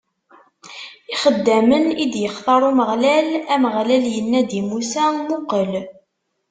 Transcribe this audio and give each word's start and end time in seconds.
Ixeddamen 1.13 1.85
i 2.03 2.05
d-ixtaṛ 2.13 2.61
Umeɣlal 2.69 3.27
Ameɣlal 3.53 4.05
inna-d 4.19 4.51
i 4.59 4.61
Musa: 4.69 5.05
Muqel! 5.27 5.73